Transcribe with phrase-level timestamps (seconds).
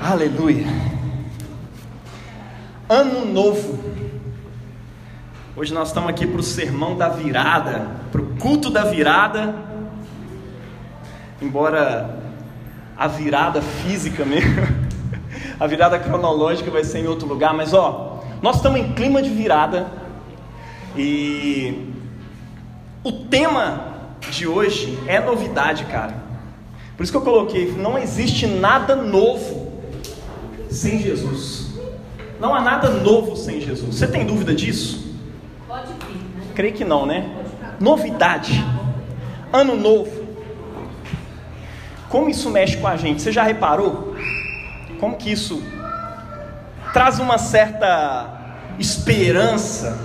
[0.00, 0.64] Aleluia.
[2.88, 3.78] Ano novo.
[5.56, 9.52] Hoje nós estamos aqui para o sermão da virada, para o culto da virada.
[11.42, 12.16] Embora
[12.96, 14.62] a virada física mesmo,
[15.58, 19.30] a virada cronológica vai ser em outro lugar, mas ó, nós estamos em clima de
[19.30, 19.88] virada
[20.96, 21.92] e
[23.02, 23.96] o tema
[24.30, 26.14] de hoje é novidade, cara.
[26.96, 29.57] Por isso que eu coloquei, não existe nada novo
[30.70, 31.68] sem Jesus.
[32.40, 33.96] Não há nada novo sem Jesus.
[33.96, 35.14] Você tem dúvida disso?
[35.66, 36.16] Pode vir.
[36.16, 36.46] Né?
[36.54, 37.30] Creio que não, né?
[37.80, 38.64] Novidade.
[39.52, 40.28] Ano novo.
[42.08, 43.20] Como isso mexe com a gente?
[43.20, 44.14] Você já reparou?
[44.98, 45.62] Como que isso
[46.92, 48.38] traz uma certa
[48.78, 49.98] esperança,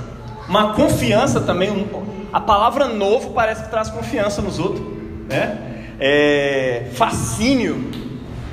[0.48, 1.88] uma confiança também.
[2.32, 4.86] A palavra novo parece que traz confiança nos outros,
[5.30, 5.58] né?
[6.00, 8.03] É, fascínio.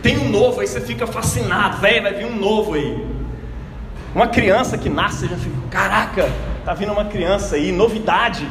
[0.03, 3.07] Tem um novo, aí você fica fascinado, velho, vai vir um novo aí.
[4.15, 6.31] Uma criança que nasce, já fica, caraca,
[6.65, 8.49] tá vindo uma criança aí, novidade.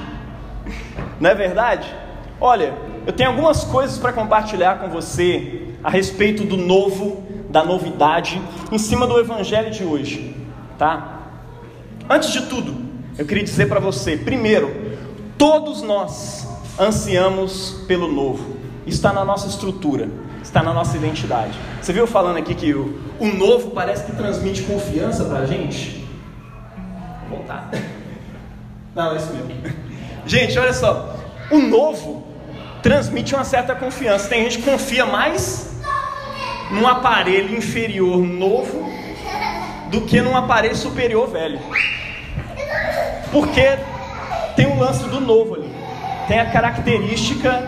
[1.19, 1.93] Não é verdade?
[2.39, 2.73] Olha,
[3.05, 8.41] eu tenho algumas coisas para compartilhar com você a respeito do novo, da novidade,
[8.71, 10.35] em cima do evangelho de hoje,
[10.77, 11.19] tá?
[12.09, 12.75] Antes de tudo,
[13.17, 14.73] eu queria dizer para você, primeiro,
[15.37, 16.47] todos nós
[16.79, 18.57] ansiamos pelo novo.
[18.87, 20.09] Está na nossa estrutura,
[20.49, 21.57] está na nossa identidade.
[21.79, 26.05] Você viu falando aqui que o, o novo parece que transmite confiança para a gente?
[27.29, 27.69] Vou voltar.
[28.95, 29.49] Não, é isso mesmo.
[30.25, 31.15] Gente, olha só.
[31.49, 32.27] O novo
[32.83, 34.27] transmite uma certa confiança.
[34.27, 35.71] Tem gente que confia mais
[36.69, 38.91] num aparelho inferior novo
[39.89, 41.59] do que num aparelho superior velho.
[43.31, 43.77] Porque
[44.55, 45.73] tem um lance do novo ali.
[46.27, 47.67] Tem a característica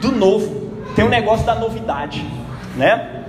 [0.00, 0.63] do novo.
[0.94, 2.24] Tem um negócio da novidade,
[2.76, 3.24] né?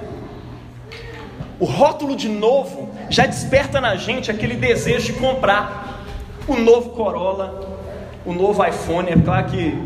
[1.59, 6.03] O rótulo de novo já desperta na gente aquele desejo de comprar
[6.47, 7.61] o novo Corolla,
[8.25, 9.09] o novo iPhone.
[9.09, 9.77] É claro que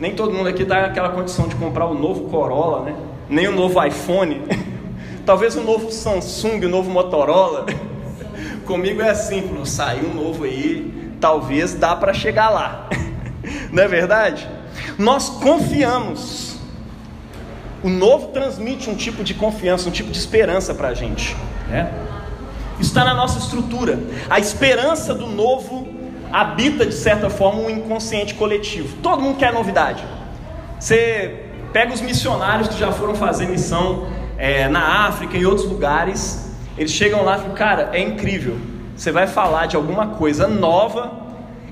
[0.00, 2.96] nem todo mundo aqui está naquela condição de comprar o novo Corolla, né?
[3.28, 4.42] Nem o novo iPhone.
[5.24, 7.66] Talvez o novo Samsung, o novo Motorola.
[8.66, 12.88] Comigo é assim, saiu um novo aí, talvez dá para chegar lá.
[13.70, 14.48] Não é verdade?
[14.98, 16.49] Nós confiamos.
[17.82, 21.34] O novo transmite um tipo de confiança, um tipo de esperança para a gente.
[21.68, 21.90] Né?
[22.78, 23.98] Está na nossa estrutura.
[24.28, 25.88] A esperança do novo
[26.32, 28.96] habita, de certa forma, um inconsciente coletivo.
[29.02, 30.04] Todo mundo quer novidade.
[30.78, 35.66] Você pega os missionários que já foram fazer missão é, na África e em outros
[35.66, 36.50] lugares.
[36.76, 38.58] Eles chegam lá e falam, cara, é incrível.
[38.96, 41.12] Você vai falar de alguma coisa nova,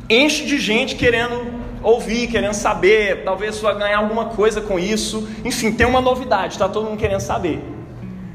[0.09, 5.29] enche de gente querendo ouvir, querendo saber, talvez você vai ganhar alguma coisa com isso.
[5.45, 7.63] Enfim, tem uma novidade, está todo mundo querendo saber.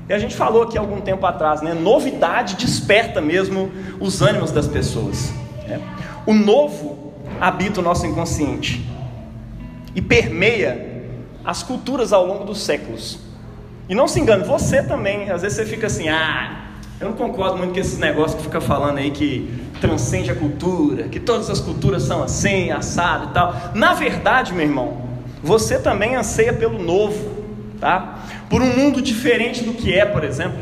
[0.08, 1.74] E a gente falou aqui algum tempo atrás, né?
[1.74, 5.34] Novidade desperta mesmo os ânimos das pessoas.
[5.68, 5.82] Né?
[6.26, 8.86] O novo habita o nosso inconsciente
[9.96, 10.92] e permeia
[11.44, 13.20] as culturas ao longo dos séculos.
[13.88, 16.63] E não se engane, você também, às vezes você fica assim, ah,
[17.04, 21.10] eu não concordo muito com esses negócios que fica falando aí que transcende a cultura,
[21.10, 23.54] que todas as culturas são assim, assado e tal.
[23.76, 25.02] Na verdade, meu irmão,
[25.44, 27.44] você também anseia pelo novo,
[27.78, 28.20] tá?
[28.50, 30.58] Por um mundo diferente do que é, por exemplo.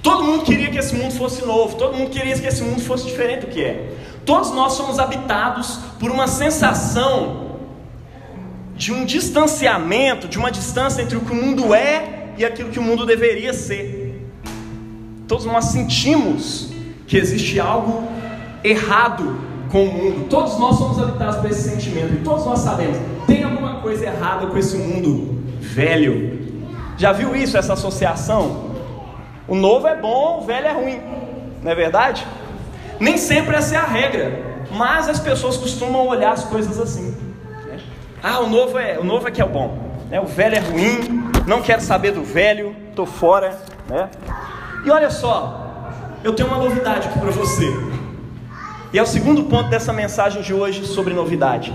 [0.00, 3.04] Todo mundo queria que esse mundo fosse novo, todo mundo queria que esse mundo fosse
[3.04, 3.92] diferente do que é.
[4.24, 7.56] Todos nós somos habitados por uma sensação
[8.76, 12.78] de um distanciamento, de uma distância entre o que o mundo é e aquilo que
[12.78, 14.01] o mundo deveria ser.
[15.32, 16.68] Todos nós sentimos
[17.06, 18.06] que existe algo
[18.62, 20.28] errado com o mundo.
[20.28, 22.12] Todos nós somos habitados por esse sentimento.
[22.12, 26.38] E todos nós sabemos, tem alguma coisa errada com esse mundo velho.
[26.98, 28.72] Já viu isso, essa associação?
[29.48, 31.00] O novo é bom, o velho é ruim.
[31.62, 32.26] Não é verdade?
[33.00, 34.38] Nem sempre essa é a regra.
[34.70, 37.16] Mas as pessoas costumam olhar as coisas assim.
[38.22, 39.78] Ah, o novo é, o novo é que é o bom.
[40.10, 40.20] Né?
[40.20, 43.58] O velho é ruim, não quero saber do velho, estou fora.
[43.88, 44.10] Né?
[44.84, 45.90] E olha só,
[46.24, 47.66] eu tenho uma novidade aqui para você.
[48.92, 51.72] E é o segundo ponto dessa mensagem de hoje sobre novidade.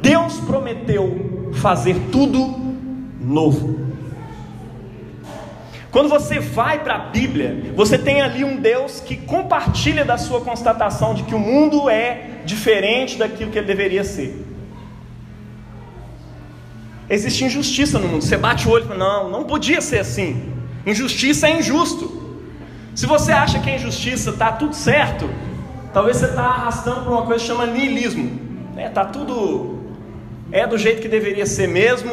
[0.00, 2.54] Deus prometeu fazer tudo
[3.20, 3.86] novo.
[5.90, 10.40] Quando você vai para a Bíblia, você tem ali um Deus que compartilha da sua
[10.40, 14.44] constatação de que o mundo é diferente daquilo que ele deveria ser.
[17.08, 18.22] Existe injustiça no mundo.
[18.22, 20.52] Você bate o olho e fala: não, não podia ser assim.
[20.84, 22.25] Injustiça é injusto.
[22.96, 25.28] Se você acha que a injustiça está tudo certo,
[25.92, 28.40] talvez você está arrastando para uma coisa que chama niilismo.
[28.74, 28.88] Né?
[28.88, 29.80] Tá tudo
[30.50, 32.10] é do jeito que deveria ser mesmo,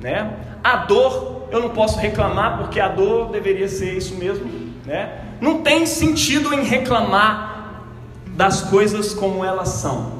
[0.00, 0.32] né?
[0.64, 4.48] A dor eu não posso reclamar porque a dor deveria ser isso mesmo,
[4.86, 5.18] né?
[5.38, 7.82] Não tem sentido em reclamar
[8.28, 10.12] das coisas como elas são.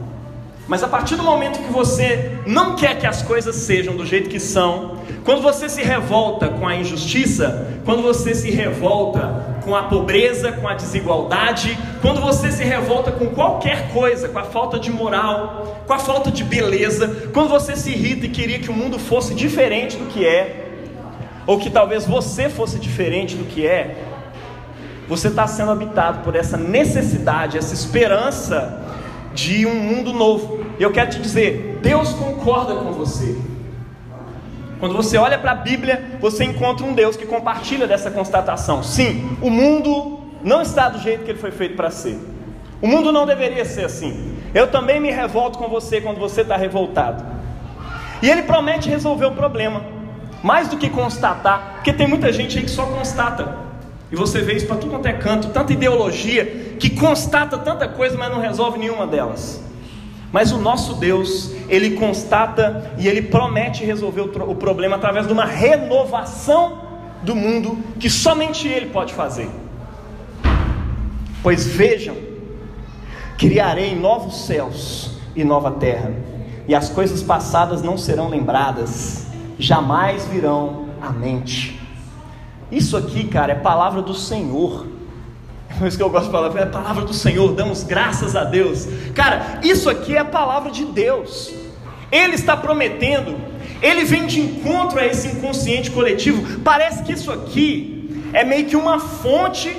[0.69, 4.29] Mas a partir do momento que você não quer que as coisas sejam do jeito
[4.29, 9.83] que são, quando você se revolta com a injustiça, quando você se revolta com a
[9.83, 14.89] pobreza, com a desigualdade, quando você se revolta com qualquer coisa, com a falta de
[14.89, 19.01] moral, com a falta de beleza, quando você se irrita e queria que o mundo
[19.01, 20.69] fosse diferente do que é,
[21.45, 23.97] ou que talvez você fosse diferente do que é,
[25.09, 28.81] você está sendo habitado por essa necessidade, essa esperança
[29.35, 30.65] de um mundo novo.
[30.79, 33.56] E eu quero te dizer, Deus concorda com você.
[34.87, 38.85] Quando você olha para a Bíblia, você encontra um Deus que compartilha dessa constatação.
[38.85, 42.17] Sim, o mundo não está do jeito que ele foi feito para ser.
[42.81, 44.37] O mundo não deveria ser assim.
[44.55, 47.25] Eu também me revolto com você quando você está revoltado.
[48.23, 49.83] E ele promete resolver o problema,
[50.41, 53.57] mais do que constatar, porque tem muita gente aí que só constata.
[54.13, 58.17] E você vê isso para tudo quanto é canto, tanta ideologia que constata tanta coisa,
[58.17, 59.66] mas não resolve nenhuma delas.
[60.37, 65.47] Mas o nosso Deus, ele constata e ele promete resolver o, problema através de uma
[65.47, 66.79] renovação
[67.23, 69.49] do mundo que somente ele pode fazer.
[71.43, 72.19] Pois vejam,
[73.39, 76.13] criarei novos céus e nova terra,
[76.69, 79.29] e as coisas passadas não serão lembradas,
[79.59, 81.81] jamais virão à mente.
[82.71, 84.87] Isso aqui, cara, é palavra do Senhor.
[85.79, 88.89] Por isso que eu gosto de falar, é palavra do Senhor, damos graças a Deus.
[89.15, 91.53] Cara, isso aqui é a palavra de Deus.
[92.11, 93.37] Ele está prometendo,
[93.83, 96.61] ele vem de encontro a esse inconsciente coletivo.
[96.61, 99.77] Parece que isso aqui é meio que uma fonte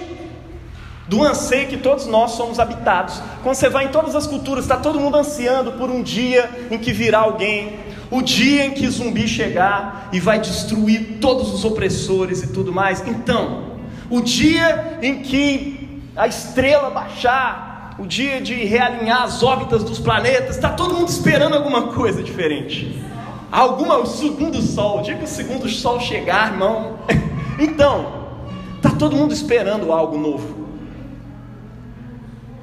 [1.07, 3.21] do anseio que todos nós somos habitados.
[3.41, 6.77] Quando você vai em todas as culturas, está todo mundo ansiando por um dia em
[6.77, 12.41] que virá alguém o dia em que zumbi chegar e vai destruir todos os opressores
[12.43, 13.05] e tudo mais.
[13.05, 13.77] Então,
[14.09, 15.76] o dia em que
[16.17, 21.55] a estrela baixar, o dia de realinhar as órbitas dos planetas, está todo mundo esperando
[21.55, 23.03] alguma coisa diferente.
[23.51, 26.99] Alguma, o segundo sol, o dia que o segundo sol chegar, irmão.
[27.59, 28.27] Então,
[28.75, 30.67] está todo mundo esperando algo novo.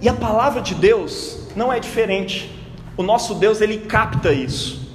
[0.01, 2.49] E a palavra de Deus não é diferente.
[2.97, 4.89] O nosso Deus, ele capta isso.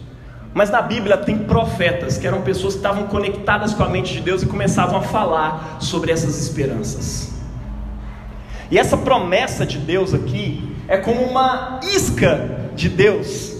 [0.53, 4.21] Mas na Bíblia tem profetas, que eram pessoas que estavam conectadas com a mente de
[4.21, 7.28] Deus e começavam a falar sobre essas esperanças.
[8.71, 13.55] E essa promessa de Deus aqui é como uma isca de Deus,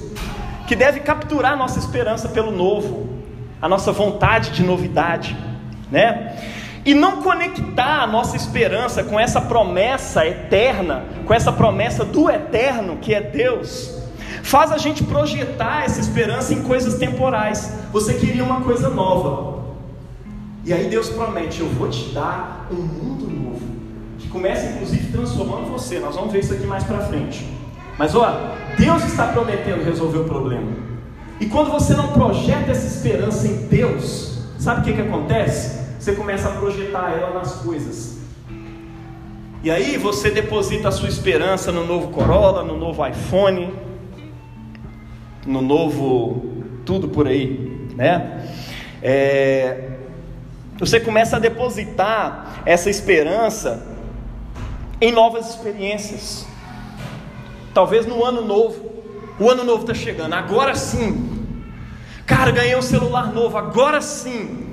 [0.68, 3.10] que deve capturar nossa esperança pelo novo,
[3.62, 5.36] a nossa vontade de novidade,
[5.92, 6.36] né?
[6.86, 12.98] E não conectar a nossa esperança com essa promessa eterna, com essa promessa do eterno
[12.98, 14.00] que é Deus,
[14.44, 17.74] faz a gente projetar essa esperança em coisas temporais.
[17.92, 19.60] Você queria uma coisa nova.
[20.64, 23.49] E aí Deus promete: Eu vou te dar um mundo novo.
[24.32, 26.00] Começa inclusive transformando você.
[26.00, 27.46] Nós vamos ver isso aqui mais para frente.
[27.98, 30.72] Mas olha, Deus está prometendo resolver o problema.
[31.40, 35.80] E quando você não projeta essa esperança em Deus, sabe o que, que acontece?
[36.00, 38.20] Você começa a projetar ela nas coisas.
[39.64, 43.74] E aí você deposita a sua esperança no novo Corolla, no novo iPhone,
[45.46, 48.46] no novo tudo por aí, né?
[49.02, 49.90] É,
[50.78, 53.86] você começa a depositar essa esperança
[55.02, 56.46] em novas experiências.
[57.74, 58.90] Talvez no ano novo.
[59.40, 61.46] O ano novo está chegando, agora sim.
[62.26, 64.68] Cara, ganhei um celular novo, agora sim.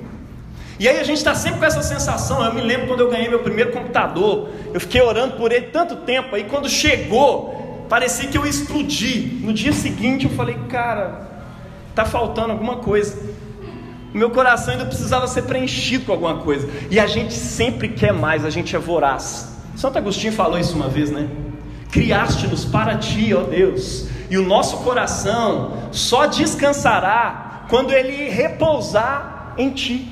[0.79, 2.43] E aí a gente está sempre com essa sensação.
[2.43, 4.49] Eu me lembro quando eu ganhei meu primeiro computador.
[4.73, 6.35] Eu fiquei orando por ele tanto tempo.
[6.35, 9.39] Aí quando chegou, parecia que eu explodi.
[9.41, 11.27] No dia seguinte eu falei, cara,
[11.95, 13.17] tá faltando alguma coisa.
[14.13, 16.69] O meu coração ainda precisava ser preenchido com alguma coisa.
[16.91, 19.56] E a gente sempre quer mais, a gente é voraz.
[19.77, 21.29] Santo Agostinho falou isso uma vez, né?
[21.91, 29.69] Criaste-nos para ti, ó Deus, e o nosso coração só descansará quando ele repousar em
[29.69, 30.11] ti.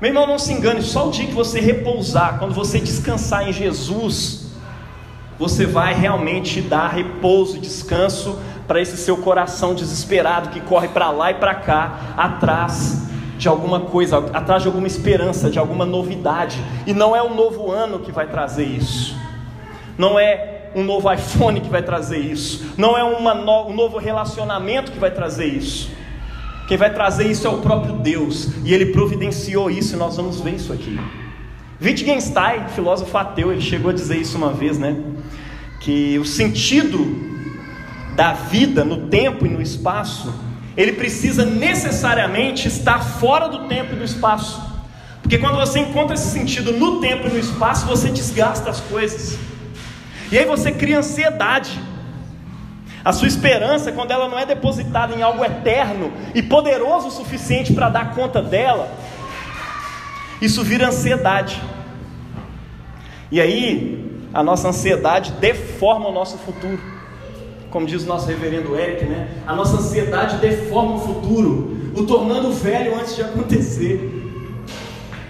[0.00, 3.52] Meu irmão, não se engane, só o dia que você repousar, quando você descansar em
[3.52, 4.48] Jesus,
[5.38, 11.30] você vai realmente dar repouso, descanso para esse seu coração desesperado que corre para lá
[11.30, 13.13] e para cá, atrás
[13.44, 16.58] de alguma coisa, atrás de alguma esperança, de alguma novidade.
[16.86, 19.14] E não é um novo ano que vai trazer isso.
[19.98, 22.72] Não é um novo iPhone que vai trazer isso.
[22.78, 25.90] Não é no, um novo relacionamento que vai trazer isso.
[26.66, 28.48] Quem vai trazer isso é o próprio Deus.
[28.64, 30.98] E Ele providenciou isso, e nós vamos ver isso aqui.
[31.82, 34.96] Wittgenstein, filósofo ateu, ele chegou a dizer isso uma vez, né?
[35.80, 37.14] Que o sentido
[38.16, 40.32] da vida no tempo e no espaço,
[40.76, 44.62] ele precisa necessariamente estar fora do tempo e do espaço.
[45.22, 49.38] Porque quando você encontra esse sentido no tempo e no espaço, você desgasta as coisas.
[50.30, 51.80] E aí você cria ansiedade.
[53.04, 57.72] A sua esperança, quando ela não é depositada em algo eterno e poderoso o suficiente
[57.72, 58.90] para dar conta dela,
[60.40, 61.60] isso vira ansiedade.
[63.30, 66.93] E aí, a nossa ansiedade deforma o nosso futuro.
[67.74, 69.28] Como diz o nosso reverendo Eric, né?
[69.44, 74.12] A nossa ansiedade deforma o futuro, o tornando velho antes de acontecer.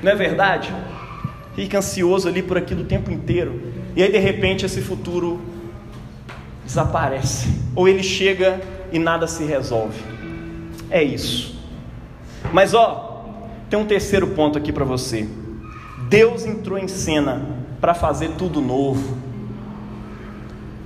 [0.02, 0.70] Não é verdade?
[1.54, 3.62] Fica ansioso ali por aquilo o tempo inteiro.
[3.96, 5.40] E aí de repente esse futuro
[6.62, 7.48] desaparece.
[7.74, 8.60] Ou ele chega
[8.92, 9.98] e nada se resolve.
[10.90, 11.58] É isso.
[12.52, 13.24] Mas ó,
[13.70, 15.26] tem um terceiro ponto aqui para você.
[16.10, 17.40] Deus entrou em cena
[17.80, 19.16] para fazer tudo novo.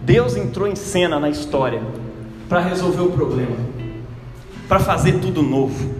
[0.02, 1.83] Deus entrou em cena na história
[2.49, 3.57] para resolver o problema,
[4.69, 5.95] para fazer tudo novo.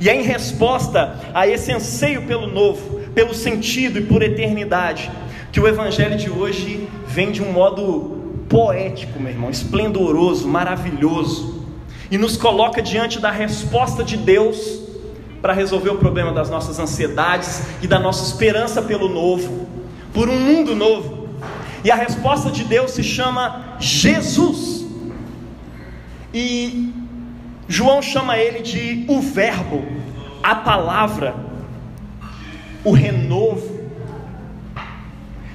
[0.00, 5.10] E é em resposta a esse anseio pelo novo, pelo sentido e por eternidade,
[5.50, 11.66] que o Evangelho de hoje vem de um modo poético, meu irmão, esplendoroso, maravilhoso,
[12.10, 14.80] e nos coloca diante da resposta de Deus
[15.42, 19.66] para resolver o problema das nossas ansiedades e da nossa esperança pelo novo,
[20.12, 21.17] por um mundo novo.
[21.84, 24.86] E a resposta de Deus se chama Jesus.
[26.34, 26.92] E
[27.68, 29.84] João chama ele de o Verbo,
[30.42, 31.34] a palavra,
[32.84, 33.78] o renovo,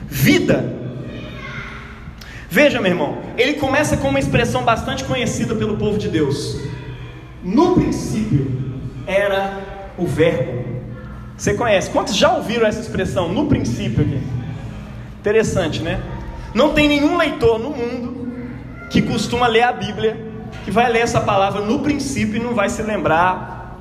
[0.07, 0.81] vida.
[2.49, 6.59] Veja, meu irmão, ele começa com uma expressão bastante conhecida pelo povo de Deus.
[7.43, 9.59] No princípio era
[9.97, 10.63] o Verbo.
[11.35, 11.89] Você conhece?
[11.89, 14.42] Quantos já ouviram essa expressão no princípio aqui?
[15.23, 16.03] Interessante, né?
[16.53, 18.27] Não tem nenhum leitor no mundo
[18.89, 20.17] que costuma ler a Bíblia
[20.65, 23.79] que vai ler essa palavra no princípio e não vai se lembrar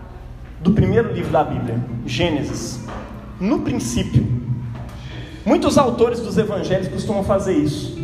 [0.61, 2.78] do primeiro livro da Bíblia, Gênesis.
[3.40, 4.25] No princípio.
[5.44, 8.00] Muitos autores dos evangelhos costumam fazer isso.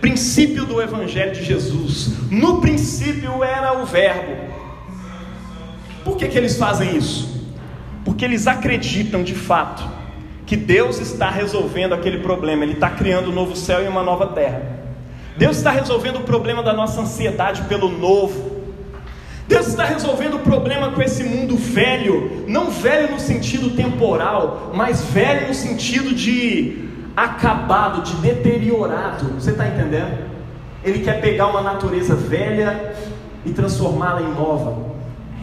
[0.00, 2.10] Princípio do evangelho de Jesus.
[2.28, 4.32] No princípio era o Verbo.
[6.02, 7.40] Por que, que eles fazem isso?
[8.04, 9.95] Porque eles acreditam de fato
[10.46, 14.28] que Deus está resolvendo aquele problema, Ele está criando um novo céu e uma nova
[14.28, 14.62] terra.
[15.36, 18.56] Deus está resolvendo o problema da nossa ansiedade pelo novo.
[19.48, 25.02] Deus está resolvendo o problema com esse mundo velho, não velho no sentido temporal, mas
[25.04, 29.34] velho no sentido de acabado, de deteriorado.
[29.34, 30.26] Você está entendendo?
[30.82, 32.94] Ele quer pegar uma natureza velha
[33.44, 34.95] e transformá-la em nova.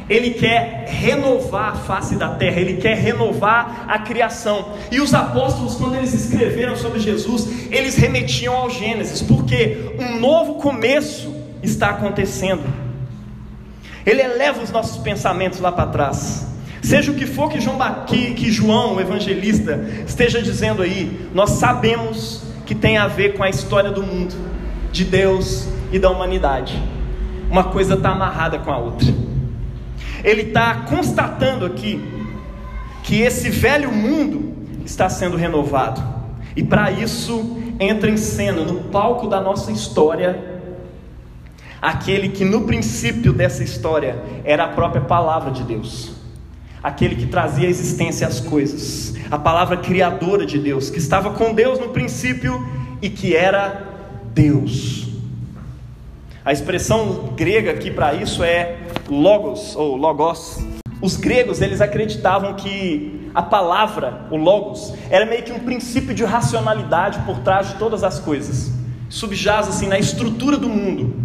[0.10, 4.74] Ele quer renovar a face da terra, ele quer renovar a criação.
[4.92, 10.56] E os apóstolos, quando eles escreveram sobre Jesus, eles remetiam ao Gênesis, porque um novo
[10.56, 12.64] começo está acontecendo.
[14.06, 16.48] Ele eleva os nossos pensamentos lá para trás.
[16.82, 21.52] Seja o que for que João, que, que João, o evangelista, esteja dizendo aí, nós
[21.52, 24.36] sabemos que tem a ver com a história do mundo,
[24.92, 26.78] de Deus e da humanidade.
[27.50, 29.23] Uma coisa está amarrada com a outra
[30.24, 32.02] ele está constatando aqui
[33.04, 34.54] que esse velho mundo
[34.86, 36.02] está sendo renovado.
[36.56, 40.62] E para isso entra em cena, no palco da nossa história,
[41.82, 46.14] aquele que no princípio dessa história era a própria palavra de Deus,
[46.82, 51.80] aquele que trazia existência às coisas, a palavra criadora de Deus, que estava com Deus
[51.80, 52.66] no princípio
[53.02, 53.84] e que era
[54.34, 55.10] Deus.
[56.46, 60.60] A expressão grega aqui para isso é logos ou logos.
[61.02, 66.24] Os gregos eles acreditavam que a palavra, o logos, era meio que um princípio de
[66.24, 68.72] racionalidade por trás de todas as coisas.
[69.10, 71.24] Subjaz assim na estrutura do mundo.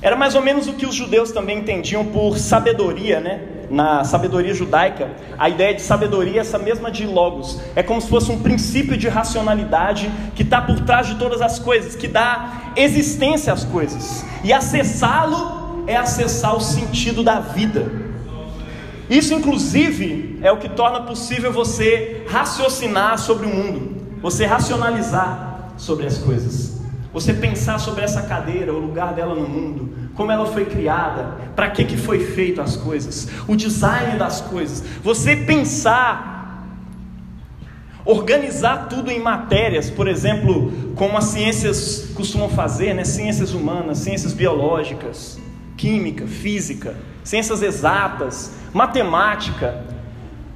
[0.00, 3.40] Era mais ou menos o que os judeus também entendiam por sabedoria, né?
[3.68, 7.60] Na sabedoria judaica, a ideia de sabedoria é essa mesma de logos.
[7.74, 11.58] É como se fosse um princípio de racionalidade que está por trás de todas as
[11.58, 14.24] coisas, que dá existência às coisas.
[14.44, 15.57] E acessá-lo
[15.88, 17.90] é acessar o sentido da vida.
[19.08, 26.06] Isso, inclusive, é o que torna possível você raciocinar sobre o mundo, você racionalizar sobre
[26.06, 26.78] as coisas.
[27.10, 31.70] Você pensar sobre essa cadeira, o lugar dela no mundo, como ela foi criada, para
[31.70, 34.84] que, que foi feito as coisas, o design das coisas.
[35.02, 36.68] Você pensar,
[38.04, 43.04] organizar tudo em matérias, por exemplo, como as ciências costumam fazer, né?
[43.04, 45.38] ciências humanas, ciências biológicas,
[45.78, 49.86] química, física, ciências exatas, matemática.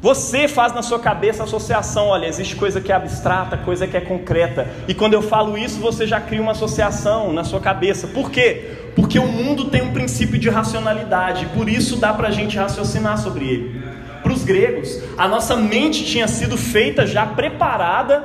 [0.02, 3.97] Você faz na sua cabeça a associação, olha, existe coisa que é abstrata, coisa que
[3.97, 4.69] é concreta.
[4.88, 8.09] E quando eu falo isso, você já cria uma associação na sua cabeça.
[8.09, 8.91] Por quê?
[8.97, 13.17] Porque o mundo tem um princípio de racionalidade, por isso dá para a gente raciocinar
[13.17, 13.83] sobre ele.
[14.25, 18.25] Para os gregos, a nossa mente tinha sido feita já preparada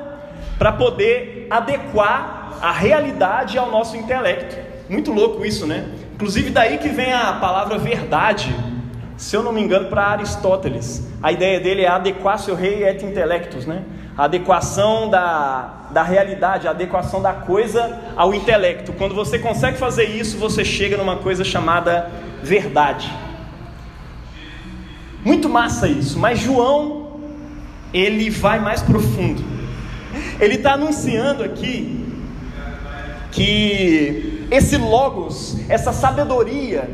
[0.58, 4.58] para poder adequar a realidade ao nosso intelecto.
[4.90, 5.86] Muito louco isso, né?
[6.18, 8.54] Inclusive daí que vem a palavra verdade
[9.18, 11.06] se eu não me engano, para Aristóteles.
[11.22, 13.84] A ideia dele é adequar seu rei et intellectus, né?
[14.16, 18.94] A adequação da, da realidade, a adequação da coisa ao intelecto.
[18.94, 22.12] Quando você consegue fazer isso, você chega numa coisa chamada
[22.44, 23.12] verdade.
[25.26, 27.20] Muito massa isso, mas João,
[27.92, 29.44] ele vai mais profundo.
[30.40, 32.06] Ele está anunciando aqui
[33.32, 36.90] que esse logos, essa sabedoria,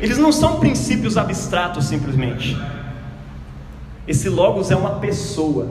[0.00, 2.56] eles não são princípios abstratos simplesmente.
[4.06, 5.68] Esse Logos é uma pessoa.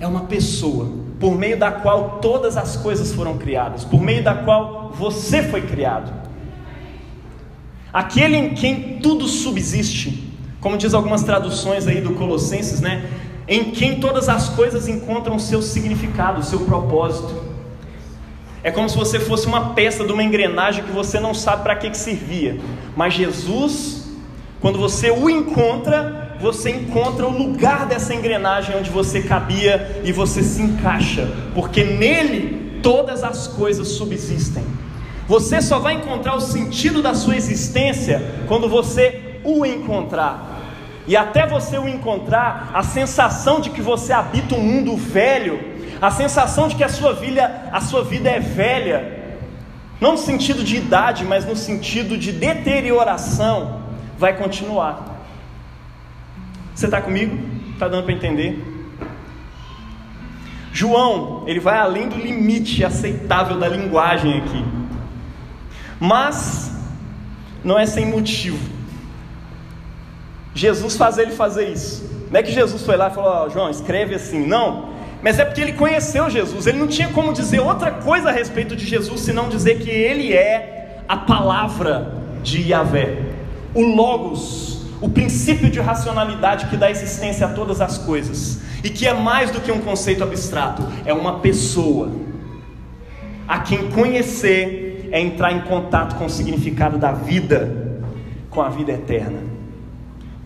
[0.00, 0.88] É uma pessoa
[1.18, 5.62] por meio da qual todas as coisas foram criadas, por meio da qual você foi
[5.62, 6.12] criado.
[7.92, 13.10] Aquele em quem tudo subsiste, como diz algumas traduções aí do Colossenses, né?
[13.48, 17.48] Em quem todas as coisas encontram seu significado, seu propósito.
[18.62, 21.76] É como se você fosse uma peça de uma engrenagem que você não sabe para
[21.76, 22.60] que, que servia.
[22.94, 24.08] Mas Jesus,
[24.60, 30.42] quando você o encontra, você encontra o lugar dessa engrenagem onde você cabia e você
[30.42, 34.64] se encaixa, porque nele todas as coisas subsistem.
[35.26, 40.47] Você só vai encontrar o sentido da sua existência quando você o encontrar.
[41.08, 46.10] E até você o encontrar, a sensação de que você habita um mundo velho a
[46.10, 49.36] sensação de que a sua vida, a sua vida é velha,
[50.00, 53.82] não no sentido de idade, mas no sentido de deterioração,
[54.16, 55.24] vai continuar.
[56.74, 57.36] Você está comigo?
[57.72, 58.64] Está dando para entender?
[60.72, 64.64] João, ele vai além do limite aceitável da linguagem aqui,
[65.98, 66.70] mas
[67.64, 68.77] não é sem motivo.
[70.58, 72.04] Jesus faz ele fazer isso.
[72.32, 74.44] Não é que Jesus foi lá e falou: oh, João, escreve assim.
[74.44, 74.88] Não,
[75.22, 78.74] mas é porque ele conheceu Jesus, ele não tinha como dizer outra coisa a respeito
[78.74, 83.18] de Jesus senão dizer que ele é a palavra de Yahvé,
[83.72, 89.06] o Logos, o princípio de racionalidade que dá existência a todas as coisas, e que
[89.06, 92.10] é mais do que um conceito abstrato, é uma pessoa.
[93.46, 98.02] A quem conhecer é entrar em contato com o significado da vida,
[98.50, 99.47] com a vida eterna.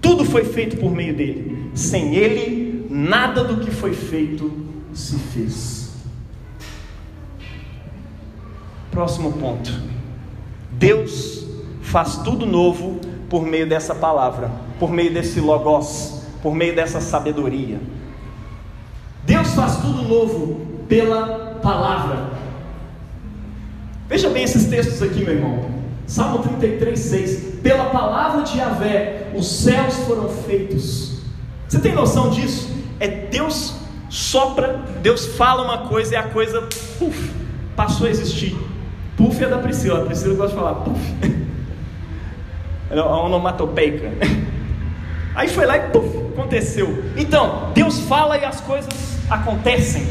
[0.03, 4.53] Tudo foi feito por meio dele, sem ele nada do que foi feito
[4.93, 5.95] se fez.
[8.91, 9.73] Próximo ponto.
[10.73, 11.47] Deus
[11.81, 17.81] faz tudo novo por meio dessa palavra, por meio desse logos, por meio dessa sabedoria.
[19.25, 22.33] Deus faz tudo novo pela palavra.
[24.09, 25.71] Veja bem esses textos aqui, meu irmão.
[26.07, 27.61] Salmo 33, 6.
[27.63, 31.21] Pela palavra de Yahvé, os céus foram feitos.
[31.69, 32.71] Você tem noção disso?
[33.01, 33.75] É Deus
[34.09, 36.69] sopra, Deus fala uma coisa e a coisa
[36.99, 37.31] puf,
[37.75, 38.57] passou a existir.
[39.17, 41.01] Puf é da Priscila, a Priscila gosta de falar puf.
[42.91, 44.11] É onomatopeica.
[45.35, 47.03] Aí foi lá e puf, aconteceu.
[47.17, 48.93] Então, Deus fala e as coisas
[49.31, 50.07] acontecem.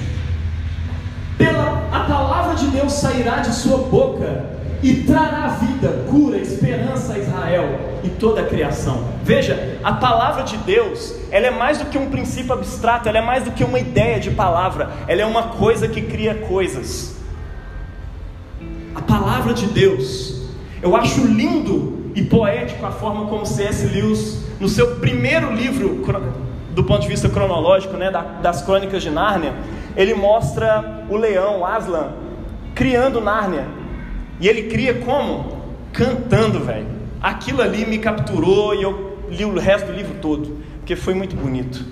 [1.37, 7.19] Pela a palavra de Deus sairá de sua boca e trará vida, cura, esperança a
[7.19, 9.05] Israel e toda a criação.
[9.23, 13.21] Veja, a palavra de Deus, ela é mais do que um princípio abstrato, ela é
[13.21, 17.15] mais do que uma ideia de palavra, ela é uma coisa que cria coisas.
[18.95, 20.49] A palavra de Deus,
[20.81, 23.85] eu acho lindo e poético a forma como C.S.
[23.85, 26.03] Lewis, no seu primeiro livro,
[26.71, 29.53] do ponto de vista cronológico, né, das Crônicas de Nárnia,
[29.95, 32.13] ele mostra o leão Aslan
[32.73, 33.80] criando Nárnia
[34.41, 35.61] e ele cria como?
[35.93, 36.87] Cantando, velho.
[37.21, 41.35] Aquilo ali me capturou e eu li o resto do livro todo, porque foi muito
[41.35, 41.85] bonito.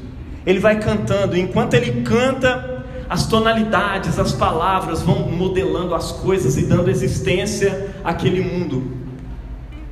[0.45, 6.57] Ele vai cantando, e enquanto ele canta, as tonalidades, as palavras vão modelando as coisas
[6.57, 8.97] e dando existência àquele mundo.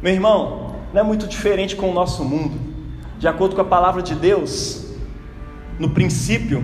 [0.02, 2.60] Meu irmão, não é muito diferente com o nosso mundo.
[3.20, 4.96] De acordo com a palavra de Deus,
[5.78, 6.63] no princípio,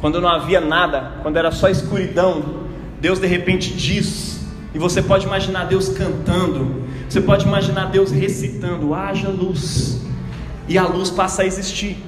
[0.00, 2.62] quando não havia nada, quando era só escuridão,
[3.00, 4.31] Deus de repente diz
[4.74, 10.00] e você pode imaginar Deus cantando, você pode imaginar Deus recitando: haja luz,
[10.66, 12.02] e a luz passa a existir,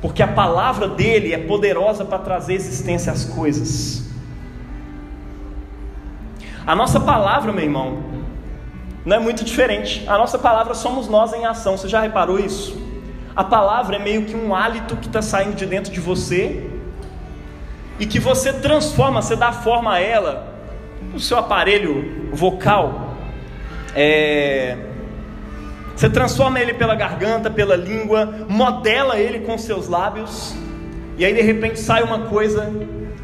[0.00, 4.08] porque a palavra dele é poderosa para trazer existência às coisas.
[6.66, 8.02] A nossa palavra, meu irmão,
[9.04, 10.04] não é muito diferente.
[10.06, 11.78] A nossa palavra somos nós em ação.
[11.78, 12.76] Você já reparou isso?
[13.34, 16.68] A palavra é meio que um hálito que está saindo de dentro de você
[17.98, 20.47] e que você transforma, você dá forma a ela
[21.12, 23.14] no seu aparelho vocal.
[23.94, 24.76] É...
[25.94, 30.54] Você transforma ele pela garganta, pela língua, modela ele com seus lábios,
[31.16, 32.72] e aí de repente sai uma coisa,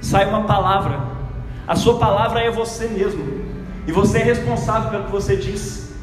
[0.00, 1.00] sai uma palavra.
[1.68, 3.44] A sua palavra é você mesmo,
[3.87, 5.94] e você é responsável pelo que você diz.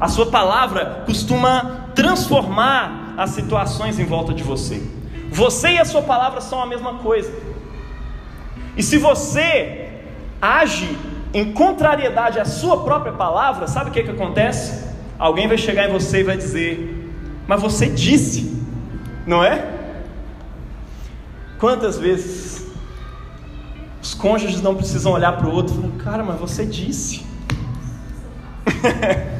[0.00, 4.82] A sua palavra costuma transformar as situações em volta de você.
[5.30, 7.30] Você e a sua palavra são a mesma coisa.
[8.76, 9.88] E se você
[10.40, 10.96] age
[11.32, 14.86] em contrariedade à sua própria palavra, sabe o que, que acontece?
[15.18, 17.12] Alguém vai chegar em você e vai dizer:
[17.46, 18.62] Mas você disse,
[19.26, 19.64] não é?
[21.58, 22.66] Quantas vezes
[24.02, 27.24] os cônjuges não precisam olhar para o outro e falar: Cara, mas você disse.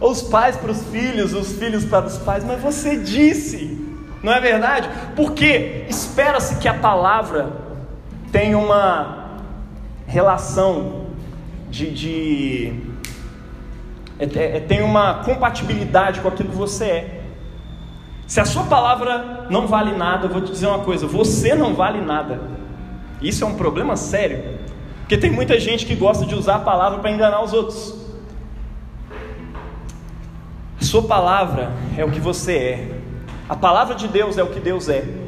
[0.00, 3.82] Os pais para os filhos, os filhos para os pais, mas você disse,
[4.22, 4.88] não é verdade?
[5.14, 7.50] Porque espera-se que a palavra
[8.30, 9.25] tenha uma
[10.16, 11.08] relação
[11.70, 12.80] de, de
[14.18, 17.22] é, é, é, tem uma compatibilidade com aquilo que você é.
[18.26, 21.74] Se a sua palavra não vale nada, eu vou te dizer uma coisa: você não
[21.74, 22.40] vale nada.
[23.20, 24.42] Isso é um problema sério,
[25.00, 27.94] porque tem muita gente que gosta de usar a palavra para enganar os outros.
[30.80, 33.00] A sua palavra é o que você é,
[33.48, 35.25] a palavra de Deus é o que Deus é.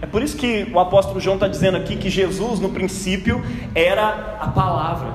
[0.00, 3.42] É por isso que o apóstolo João está dizendo aqui que Jesus, no princípio,
[3.74, 5.08] era a palavra,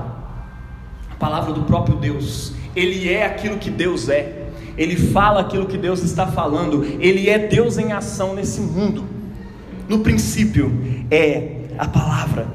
[1.10, 2.52] a palavra do próprio Deus.
[2.74, 4.42] Ele é aquilo que Deus é,
[4.76, 9.04] ele fala aquilo que Deus está falando, ele é Deus em ação nesse mundo.
[9.88, 10.72] No princípio,
[11.10, 12.46] é a palavra.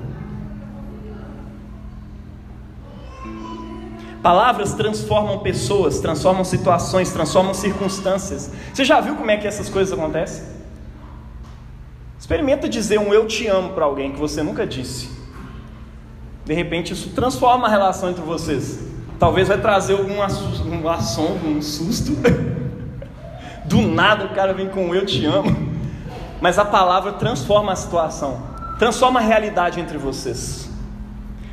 [4.21, 8.51] Palavras transformam pessoas, transformam situações, transformam circunstâncias.
[8.73, 10.56] Você já viu como é que essas coisas acontecem?
[12.19, 15.09] Experimenta dizer um eu te amo para alguém que você nunca disse.
[16.45, 18.79] De repente isso transforma a relação entre vocês.
[19.19, 22.13] Talvez vai trazer algum um assombro, um susto.
[23.65, 25.67] Do nada o cara vem com eu te amo.
[26.39, 28.41] Mas a palavra transforma a situação,
[28.77, 30.69] transforma a realidade entre vocês.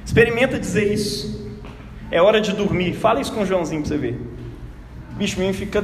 [0.04, 1.42] Experimenta dizer isso.
[2.10, 2.92] É hora de dormir.
[2.94, 4.20] Fala isso com o Joãozinho para você ver.
[5.12, 5.82] O bicho mesmo fica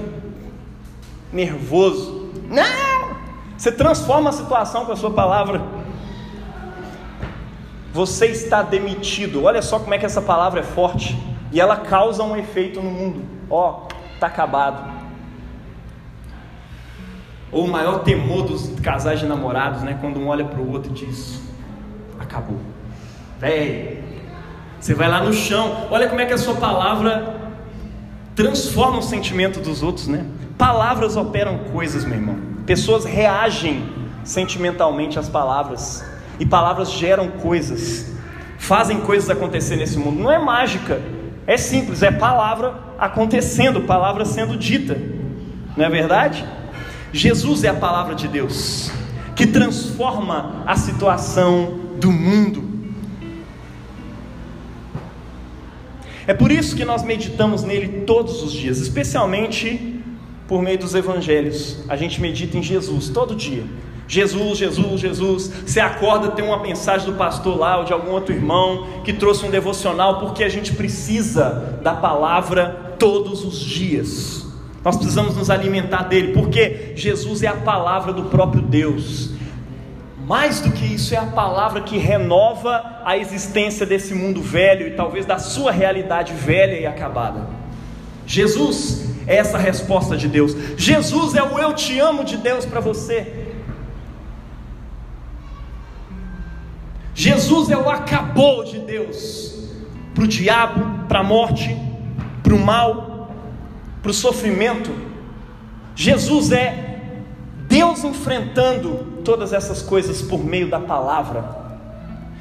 [1.33, 2.31] nervoso.
[2.49, 2.90] Não!
[3.61, 5.61] Você transforma a situação com a sua palavra.
[7.93, 9.45] Você está demitido.
[9.45, 11.15] Olha só como é que essa palavra é forte.
[11.53, 13.23] E ela causa um efeito no mundo.
[13.51, 14.91] Ó, oh, tá acabado.
[17.53, 19.99] Ou o maior temor dos casais de namorados, né?
[20.01, 21.43] Quando um olha para o outro e diz:
[22.19, 22.61] Acabou.
[23.39, 24.03] Véi,
[24.81, 25.87] você vai lá no chão.
[25.91, 27.37] Olha como é que a sua palavra
[28.35, 30.25] transforma o sentimento dos outros, né?
[30.57, 32.50] Palavras operam coisas, meu irmão.
[32.71, 33.83] Pessoas reagem
[34.23, 36.05] sentimentalmente às palavras.
[36.39, 38.13] E palavras geram coisas.
[38.59, 40.23] Fazem coisas acontecer nesse mundo.
[40.23, 41.03] Não é mágica.
[41.49, 44.97] É simples, é palavra acontecendo, palavra sendo dita.
[45.77, 46.45] Não é verdade?
[47.13, 48.93] Jesus é a palavra de Deus
[49.35, 52.63] que transforma a situação do mundo.
[56.25, 60.00] É por isso que nós meditamos nele todos os dias, especialmente
[60.51, 61.79] por meio dos evangelhos.
[61.89, 63.63] A gente medita em Jesus todo dia.
[64.09, 65.53] Jesus, Jesus, Jesus.
[65.65, 69.47] Você acorda, tem uma mensagem do pastor lá ou de algum outro irmão que trouxe
[69.47, 74.45] um devocional, porque a gente precisa da palavra todos os dias.
[74.85, 79.31] Nós precisamos nos alimentar dele, porque Jesus é a palavra do próprio Deus.
[80.27, 84.97] Mais do que isso, é a palavra que renova a existência desse mundo velho e
[84.97, 87.47] talvez da sua realidade velha e acabada.
[88.27, 90.55] Jesus é essa resposta de Deus.
[90.77, 93.51] Jesus é o eu te amo de Deus para você.
[97.15, 99.51] Jesus é o acabou de Deus
[100.15, 101.77] para o diabo, para a morte,
[102.43, 103.31] para o mal,
[104.03, 104.91] para o sofrimento.
[105.95, 106.99] Jesus é
[107.69, 111.61] Deus enfrentando todas essas coisas por meio da palavra.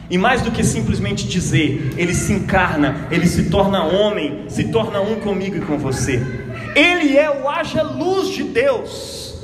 [0.10, 5.00] E mais do que simplesmente dizer, ele se encarna, ele se torna homem, se torna
[5.02, 6.49] um comigo e com você.
[6.75, 9.36] Ele é o haja luz de Deus.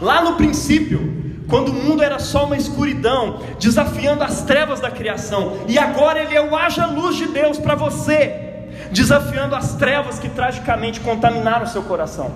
[0.00, 5.58] Lá no princípio, quando o mundo era só uma escuridão, desafiando as trevas da criação,
[5.68, 10.28] e agora ele é o haja luz de Deus para você, desafiando as trevas que
[10.28, 12.32] tragicamente contaminaram seu coração.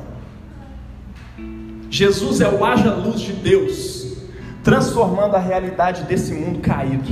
[1.91, 4.17] Jesus é o haja luz de Deus,
[4.63, 7.11] transformando a realidade desse mundo caído.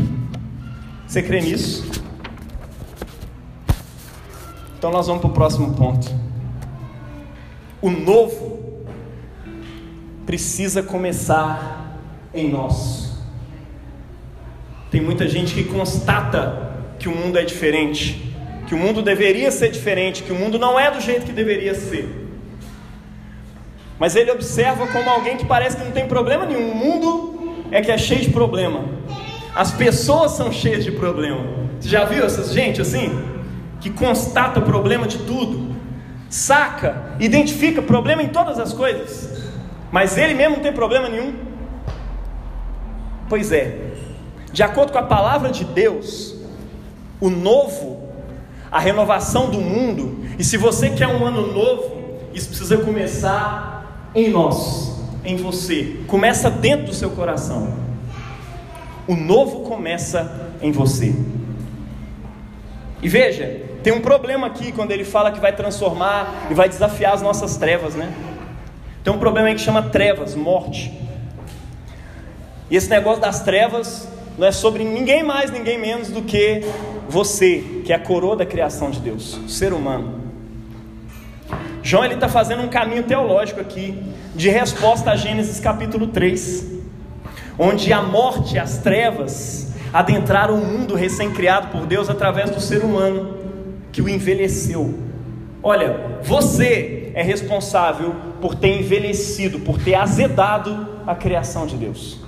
[1.06, 1.84] Você crê nisso?
[4.78, 6.25] Então nós vamos para o próximo ponto.
[7.86, 8.84] O novo
[10.26, 11.96] precisa começar
[12.34, 13.12] em nós.
[14.90, 18.34] Tem muita gente que constata que o mundo é diferente,
[18.66, 21.76] que o mundo deveria ser diferente, que o mundo não é do jeito que deveria
[21.76, 22.08] ser.
[24.00, 26.72] Mas ele observa como alguém que parece que não tem problema nenhum.
[26.72, 28.84] O mundo é que é cheio de problema.
[29.54, 31.44] As pessoas são cheias de problema.
[31.78, 33.16] Você já viu essas gente assim?
[33.80, 35.75] Que constata o problema de tudo,
[36.28, 39.42] saca, identifica problema em todas as coisas,
[39.90, 41.34] mas ele mesmo não tem problema nenhum.
[43.28, 43.92] Pois é,
[44.52, 46.34] de acordo com a palavra de Deus,
[47.20, 48.08] o novo,
[48.70, 54.30] a renovação do mundo, e se você quer um ano novo, isso precisa começar em
[54.30, 57.74] nós, em você, começa dentro do seu coração.
[59.06, 61.14] O novo começa em você.
[63.02, 67.14] E veja, tem um problema aqui quando ele fala que vai transformar e vai desafiar
[67.14, 68.12] as nossas trevas, né?
[69.04, 70.92] Tem um problema aí que chama trevas, morte.
[72.68, 76.62] E esse negócio das trevas não é sobre ninguém mais, ninguém menos do que
[77.08, 80.20] você, que é a coroa da criação de Deus, o ser humano.
[81.80, 84.02] João ele está fazendo um caminho teológico aqui
[84.34, 86.72] de resposta a Gênesis capítulo 3,
[87.56, 93.45] onde a morte, as trevas adentraram o mundo recém-criado por Deus através do ser humano
[93.96, 94.94] que o envelheceu.
[95.62, 102.20] Olha, você é responsável por ter envelhecido, por ter azedado a criação de Deus.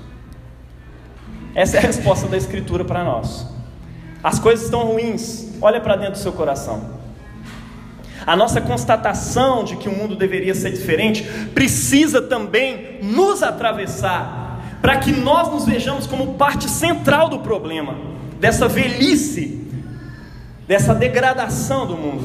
[1.55, 3.47] Essa é a resposta da Escritura para nós.
[4.25, 6.89] As coisas estão ruins, olha para dentro do seu coração.
[8.27, 14.97] A nossa constatação de que o mundo deveria ser diferente precisa também nos atravessar, para
[14.97, 17.95] que nós nos vejamos como parte central do problema,
[18.41, 19.68] dessa velhice,
[20.69, 22.25] dessa degradação do mundo.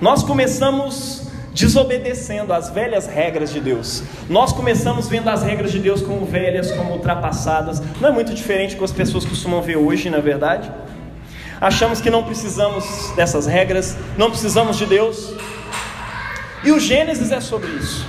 [0.00, 4.02] Nós começamos desobedecendo às velhas regras de Deus.
[4.28, 7.82] Nós começamos vendo as regras de Deus como velhas, como ultrapassadas.
[8.00, 10.70] Não é muito diferente do que as pessoas costumam ver hoje, na verdade.
[11.60, 15.34] Achamos que não precisamos dessas regras, não precisamos de Deus.
[16.64, 18.06] E o Gênesis é sobre isso.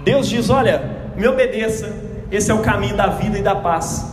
[0.00, 1.94] Deus diz: Olha, me obedeça,
[2.30, 4.10] esse é o caminho da vida e da paz.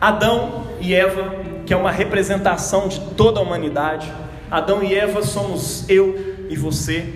[0.00, 1.34] Adão e Eva,
[1.66, 4.10] que é uma representação de toda a humanidade,
[4.50, 7.12] Adão e Eva somos eu e você,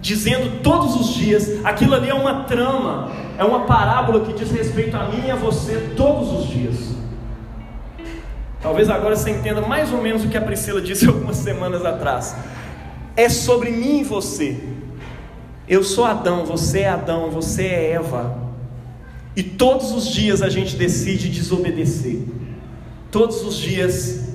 [0.00, 4.96] dizendo todos os dias, aquilo ali é uma trama, é uma parábola que diz respeito
[4.96, 6.98] a mim e a você todos os dias.
[8.60, 12.34] Talvez agora você entenda mais ou menos o que a Priscila disse algumas semanas atrás.
[13.16, 14.60] É sobre mim e você.
[15.68, 18.36] Eu sou Adão, você é Adão, você é Eva.
[19.36, 22.24] E todos os dias a gente decide desobedecer.
[23.10, 24.28] Todos os dias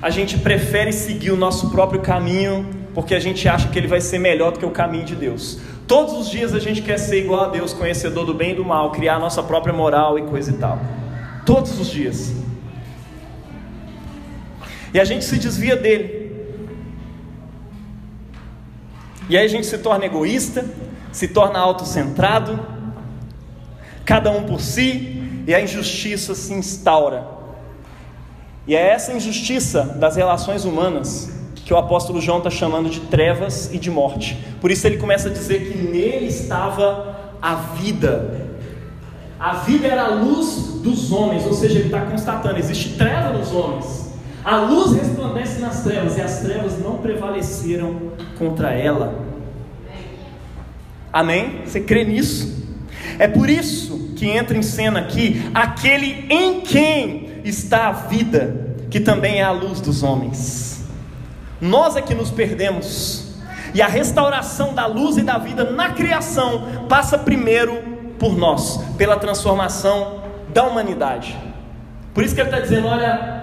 [0.00, 4.00] a gente prefere seguir o nosso próprio caminho, porque a gente acha que ele vai
[4.00, 5.58] ser melhor do que o caminho de Deus.
[5.86, 8.64] Todos os dias a gente quer ser igual a Deus, conhecedor do bem e do
[8.64, 10.78] mal, criar a nossa própria moral e coisa e tal.
[11.44, 12.32] Todos os dias.
[14.94, 16.30] E a gente se desvia dele.
[19.28, 20.64] E aí a gente se torna egoísta,
[21.12, 22.58] se torna autocentrado,
[24.04, 27.39] cada um por si, e a injustiça se instaura.
[28.70, 33.68] E é essa injustiça das relações humanas que o apóstolo João está chamando de trevas
[33.74, 34.38] e de morte.
[34.60, 38.48] Por isso ele começa a dizer que nele estava a vida.
[39.40, 43.50] A vida era a luz dos homens, ou seja, ele está constatando: existe treva nos
[43.50, 44.12] homens.
[44.44, 49.20] A luz resplandece nas trevas e as trevas não prevaleceram contra ela.
[51.12, 51.62] Amém?
[51.66, 52.56] Você crê nisso?
[53.18, 59.00] É por isso que entra em cena aqui aquele em quem está a vida, que
[59.00, 60.84] também é a luz dos homens.
[61.60, 63.34] Nós é que nos perdemos,
[63.74, 67.82] e a restauração da luz e da vida na criação passa primeiro
[68.18, 71.36] por nós, pela transformação da humanidade.
[72.12, 73.40] Por isso que ele está dizendo: olha,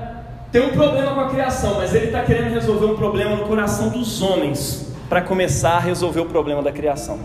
[0.52, 3.90] tem um problema com a criação, mas ele está querendo resolver um problema no coração
[3.90, 7.20] dos homens para começar a resolver o problema da criação.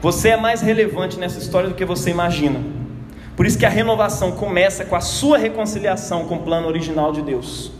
[0.00, 2.60] Você é mais relevante nessa história do que você imagina.
[3.36, 7.22] Por isso que a renovação começa com a sua reconciliação com o plano original de
[7.22, 7.72] Deus,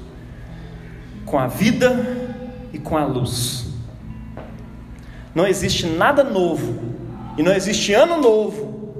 [1.26, 2.34] com a vida
[2.72, 3.66] e com a luz.
[5.34, 6.78] Não existe nada novo,
[7.36, 8.94] e não existe ano novo,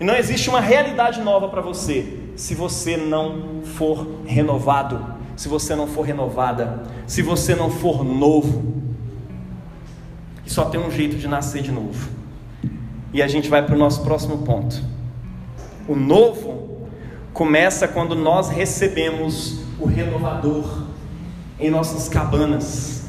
[0.00, 5.74] e não existe uma realidade nova para você se você não for renovado, se você
[5.74, 8.74] não for renovada, se você não for novo.
[10.44, 12.10] E só tem um jeito de nascer de novo.
[13.12, 14.93] E a gente vai para o nosso próximo ponto.
[15.86, 16.88] O novo
[17.34, 20.84] começa quando nós recebemos o renovador
[21.60, 23.04] em nossas cabanas.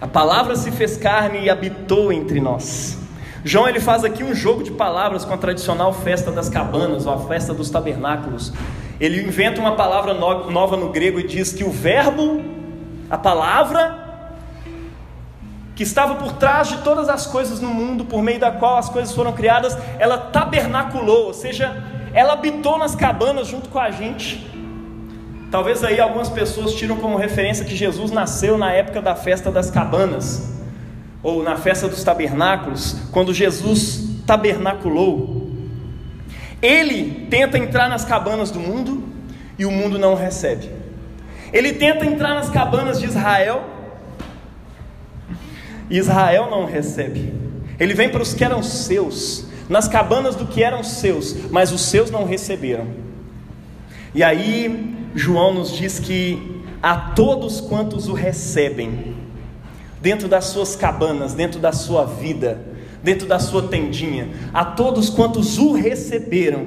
[0.00, 2.98] A palavra se fez carne e habitou entre nós.
[3.44, 7.12] João ele faz aqui um jogo de palavras com a tradicional festa das cabanas, ou
[7.12, 8.52] a festa dos tabernáculos.
[9.00, 12.42] Ele inventa uma palavra nova no grego e diz que o verbo,
[13.10, 14.07] a palavra,
[15.78, 18.88] que estava por trás de todas as coisas no mundo, por meio da qual as
[18.88, 21.72] coisas foram criadas, ela tabernaculou, ou seja,
[22.12, 24.44] ela habitou nas cabanas junto com a gente.
[25.52, 29.70] Talvez aí algumas pessoas tiram como referência que Jesus nasceu na época da festa das
[29.70, 30.52] cabanas,
[31.22, 35.48] ou na festa dos tabernáculos, quando Jesus tabernaculou.
[36.60, 39.04] Ele tenta entrar nas cabanas do mundo
[39.56, 40.72] e o mundo não recebe.
[41.52, 43.77] Ele tenta entrar nas cabanas de Israel
[45.90, 47.32] Israel não recebe.
[47.78, 51.82] Ele vem para os que eram seus, nas cabanas do que eram seus, mas os
[51.82, 52.88] seus não receberam.
[54.14, 59.16] E aí João nos diz que a todos quantos o recebem,
[60.00, 62.60] dentro das suas cabanas, dentro da sua vida,
[63.02, 66.66] dentro da sua tendinha, a todos quantos o receberam,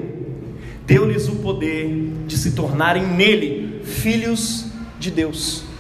[0.86, 4.65] deu-lhes o poder de se tornarem nele filhos
[4.99, 5.70] de Deus.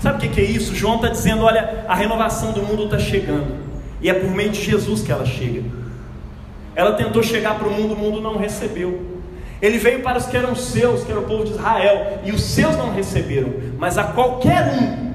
[0.00, 0.74] Sabe o que é isso?
[0.74, 3.54] João está dizendo: olha, a renovação do mundo está chegando,
[4.00, 5.62] e é por meio de Jesus que ela chega.
[6.74, 9.20] Ela tentou chegar para o mundo, o mundo não recebeu.
[9.60, 12.42] Ele veio para os que eram seus, que era o povo de Israel, e os
[12.42, 15.10] seus não receberam, mas a qualquer um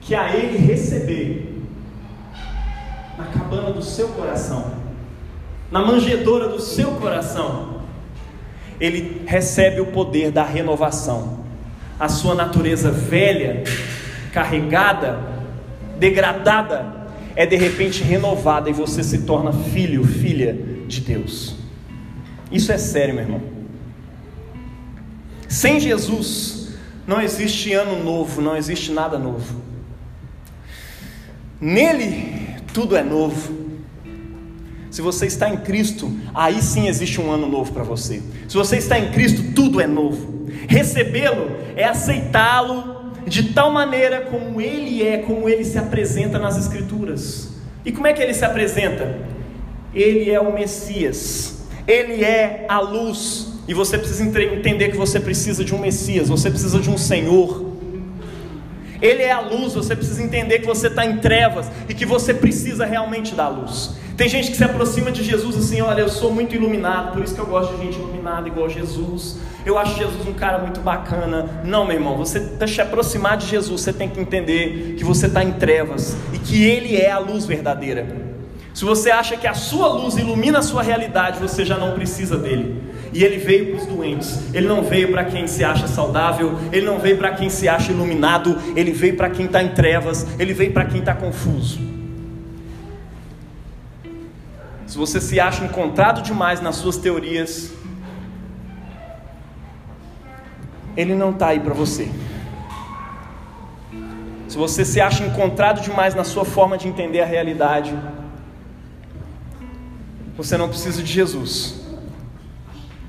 [0.00, 1.62] que a ele receber,
[3.18, 4.72] na cabana do seu coração,
[5.70, 7.80] na manjedoura do seu coração,
[8.80, 11.44] ele recebe o poder da renovação.
[11.98, 13.64] A sua natureza velha,
[14.34, 15.20] carregada,
[15.96, 21.54] degradada, é de repente renovada e você se torna filho, filha de Deus.
[22.50, 23.42] Isso é sério, meu irmão.
[25.48, 26.74] Sem Jesus,
[27.06, 29.62] não existe ano novo, não existe nada novo.
[31.60, 33.62] Nele, tudo é novo.
[34.90, 38.20] Se você está em Cristo, aí sim existe um ano novo para você.
[38.48, 40.48] Se você está em Cristo, tudo é novo.
[40.68, 47.50] Recebê-lo é aceitá-lo de tal maneira como ele é, como ele se apresenta nas Escrituras.
[47.84, 49.18] E como é que ele se apresenta?
[49.94, 55.64] Ele é o Messias, ele é a luz e você precisa entender que você precisa
[55.64, 57.72] de um Messias, você precisa de um Senhor.
[59.00, 62.32] Ele é a luz, você precisa entender que você está em trevas e que você
[62.32, 63.96] precisa realmente da luz.
[64.16, 67.34] Tem gente que se aproxima de Jesus assim: olha, eu sou muito iluminado, por isso
[67.34, 69.38] que eu gosto de gente iluminada igual Jesus.
[69.66, 71.62] Eu acho Jesus um cara muito bacana.
[71.64, 75.26] Não, meu irmão, você para se aproximar de Jesus, você tem que entender que você
[75.26, 78.06] está em trevas e que Ele é a luz verdadeira.
[78.72, 82.36] Se você acha que a sua luz ilumina a sua realidade, você já não precisa
[82.36, 82.82] dele.
[83.12, 84.52] E ele veio para os doentes.
[84.52, 86.58] Ele não veio para quem se acha saudável.
[86.72, 88.58] Ele não veio para quem se acha iluminado.
[88.74, 90.26] Ele veio para quem está em trevas.
[90.40, 91.93] Ele veio para quem está confuso.
[94.94, 97.72] Se você se acha encontrado demais nas suas teorias,
[100.96, 102.08] ele não está aí para você.
[104.46, 107.92] Se você se acha encontrado demais na sua forma de entender a realidade,
[110.36, 111.80] você não precisa de Jesus.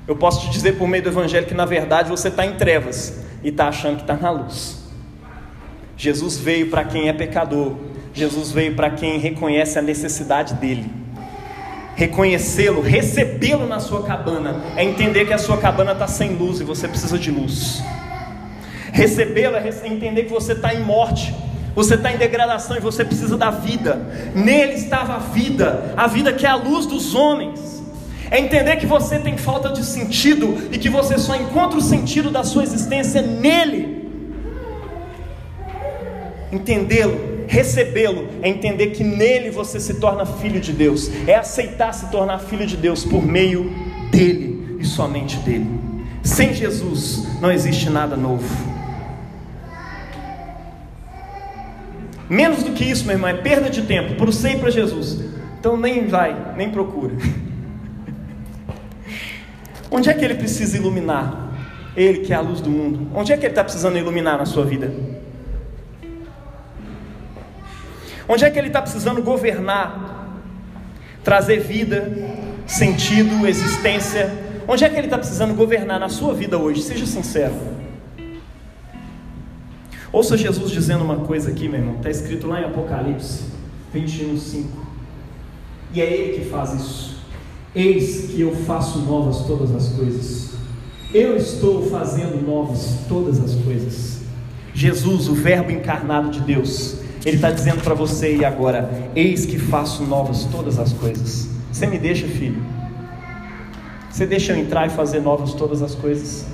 [0.08, 3.24] Eu posso te dizer por meio do Evangelho que na verdade você está em trevas
[3.44, 4.90] e está achando que está na luz.
[5.96, 7.76] Jesus veio para quem é pecador,
[8.12, 10.95] Jesus veio para quem reconhece a necessidade dele.
[11.96, 16.64] Reconhecê-lo, recebê-lo na sua cabana, é entender que a sua cabana está sem luz e
[16.64, 17.82] você precisa de luz.
[18.92, 21.34] Recebê-lo é entender que você está em morte,
[21.74, 23.96] você está em degradação e você precisa da vida.
[24.34, 27.82] Nele estava a vida, a vida que é a luz dos homens.
[28.30, 32.30] É entender que você tem falta de sentido e que você só encontra o sentido
[32.30, 34.10] da sua existência nele.
[36.52, 42.10] Entendê-lo, recebê-lo, é entender que nele você se torna filho de Deus, é aceitar se
[42.10, 43.72] tornar filho de Deus por meio
[44.10, 45.66] dele e somente dele.
[46.22, 48.44] Sem Jesus não existe nada novo.
[52.28, 55.20] Menos do que isso, meu irmão, é perda de tempo para você e para Jesus.
[55.60, 57.14] Então nem vai, nem procura.
[59.90, 61.52] Onde é que ele precisa iluminar?
[61.96, 63.08] Ele que é a luz do mundo.
[63.14, 64.92] Onde é que ele está precisando iluminar na sua vida?
[68.28, 70.28] Onde é que ele está precisando governar,
[71.22, 72.12] trazer vida,
[72.66, 74.32] sentido, existência?
[74.66, 76.82] Onde é que ele está precisando governar na sua vida hoje?
[76.82, 77.54] Seja sincero.
[80.12, 81.96] Ouça Jesus dizendo uma coisa aqui, meu irmão.
[81.96, 83.44] Está escrito lá em Apocalipse
[83.92, 84.86] 21, 5.
[85.94, 87.16] E é Ele que faz isso.
[87.74, 90.54] Eis que eu faço novas todas as coisas.
[91.12, 94.22] Eu estou fazendo novas todas as coisas.
[94.74, 99.58] Jesus, o Verbo encarnado de Deus, Ele está dizendo para você e agora: Eis que
[99.58, 101.48] faço novas todas as coisas.
[101.72, 102.62] Você me deixa, filho?
[104.08, 106.46] Você deixa eu entrar e fazer novas todas as coisas?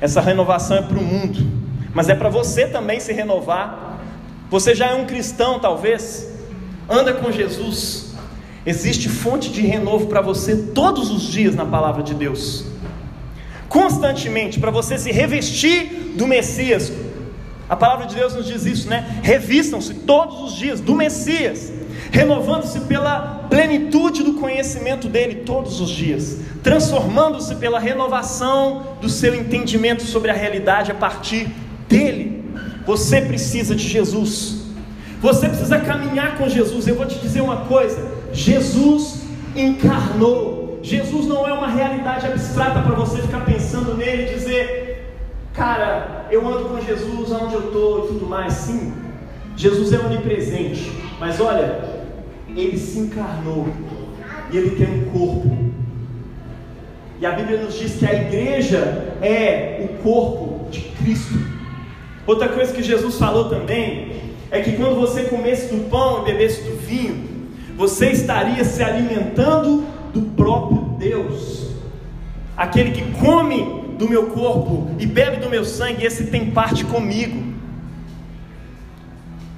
[0.00, 1.44] Essa renovação é para o mundo,
[1.92, 4.00] mas é para você também se renovar.
[4.48, 6.30] Você já é um cristão, talvez,
[6.88, 8.14] anda com Jesus.
[8.64, 12.64] Existe fonte de renovo para você todos os dias na palavra de Deus.
[13.68, 16.92] Constantemente, para você se revestir do Messias.
[17.68, 19.20] A palavra de Deus nos diz isso, né?
[19.22, 21.70] Revistam-se todos os dias do Messias,
[22.10, 30.02] renovando-se pela plenitude do conhecimento dele todos os dias, transformando-se pela renovação do seu entendimento
[30.02, 31.48] sobre a realidade a partir
[31.88, 32.44] dele.
[32.86, 34.62] Você precisa de Jesus.
[35.20, 36.86] Você precisa caminhar com Jesus.
[36.86, 39.22] Eu vou te dizer uma coisa: Jesus
[39.54, 40.80] encarnou.
[40.82, 44.87] Jesus não é uma realidade abstrata para você ficar pensando nele e dizer,
[45.58, 48.52] cara, eu ando com Jesus aonde eu estou e tudo mais.
[48.54, 48.94] Sim,
[49.56, 51.80] Jesus é onipresente, mas olha,
[52.56, 53.66] ele se encarnou
[54.52, 55.58] e ele tem um corpo.
[57.20, 61.34] E a Bíblia nos diz que a igreja é o corpo de Cristo.
[62.24, 64.12] Outra coisa que Jesus falou também
[64.52, 67.26] é que quando você comesse do pão e bebesse do vinho,
[67.76, 69.84] você estaria se alimentando
[70.14, 71.72] do próprio Deus.
[72.56, 77.48] Aquele que come do meu corpo e bebe do meu sangue, esse tem parte comigo.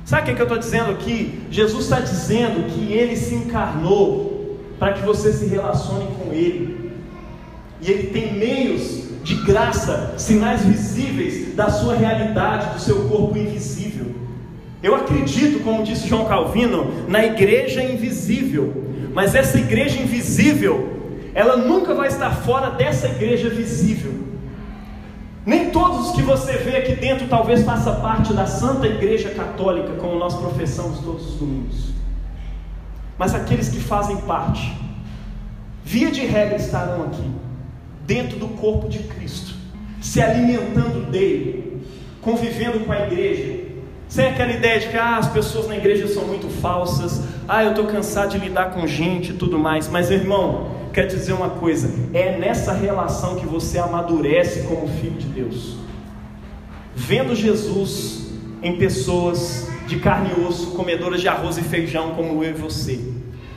[0.05, 1.41] Sabe o que, é que eu estou dizendo aqui?
[1.51, 6.91] Jesus está dizendo que ele se encarnou para que você se relacione com ele.
[7.80, 14.07] E ele tem meios de graça, sinais visíveis da sua realidade, do seu corpo invisível.
[14.82, 18.82] Eu acredito, como disse João Calvino, na igreja invisível,
[19.12, 20.97] mas essa igreja invisível,
[21.34, 24.30] ela nunca vai estar fora dessa igreja visível.
[25.51, 29.94] Nem todos os que você vê aqui dentro talvez faça parte da Santa Igreja Católica,
[29.94, 31.90] como nós professamos todos os domingos.
[33.18, 34.72] Mas aqueles que fazem parte,
[35.84, 37.28] via de regra estarão aqui,
[38.07, 39.53] dentro do corpo de Cristo,
[40.01, 41.82] se alimentando dele,
[42.22, 43.72] convivendo com a igreja,
[44.07, 47.70] sem aquela ideia de que ah, as pessoas na igreja são muito falsas, ah, eu
[47.70, 49.88] estou cansado de lidar com gente e tudo mais.
[49.88, 55.26] Mas, irmão, quer dizer uma coisa: é nessa relação que você amadurece como filho de
[55.26, 55.76] Deus.
[56.95, 58.32] Vendo Jesus
[58.62, 63.01] em pessoas de carne e osso, comedoras de arroz e feijão, como eu e você,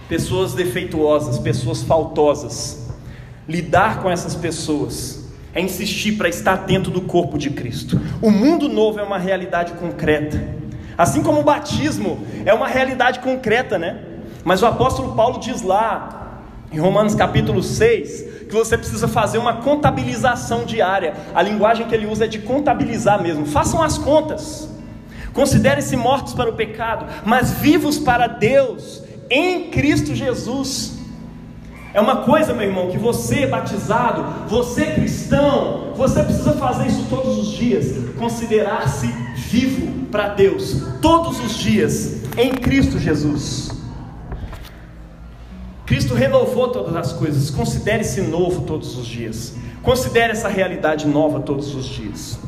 [0.08, 2.90] pessoas defeituosas, pessoas faltosas.
[3.48, 8.00] Lidar com essas pessoas é insistir para estar dentro do corpo de Cristo.
[8.22, 10.42] O mundo novo é uma realidade concreta.
[10.98, 14.00] Assim como o batismo é uma realidade concreta, né?
[14.44, 16.23] Mas o apóstolo Paulo diz lá,
[16.74, 21.14] em Romanos capítulo 6, que você precisa fazer uma contabilização diária.
[21.36, 23.46] A linguagem que ele usa é de contabilizar mesmo.
[23.46, 24.68] Façam as contas.
[25.34, 30.94] Considerem-se mortos para o pecado, mas vivos para Deus em Cristo Jesus.
[31.94, 37.38] É uma coisa, meu irmão, que você batizado, você cristão, você precisa fazer isso todos
[37.38, 37.86] os dias,
[38.18, 43.73] considerar-se vivo para Deus, todos os dias, em Cristo Jesus.
[45.94, 51.76] Cristo renovou todas as coisas, considere-se novo todos os dias, considere essa realidade nova todos
[51.76, 52.40] os dias.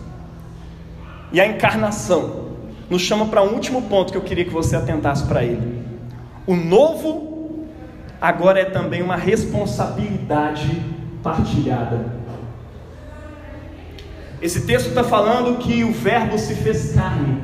[1.31, 2.47] E a encarnação
[2.89, 5.79] nos chama para um último ponto que eu queria que você atentasse para ele.
[6.47, 7.67] O novo
[8.19, 10.81] agora é também uma responsabilidade
[11.21, 12.15] partilhada.
[14.41, 17.43] Esse texto está falando que o Verbo se fez carne.